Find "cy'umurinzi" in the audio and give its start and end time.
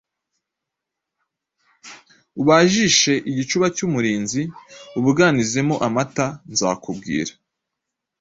3.75-4.41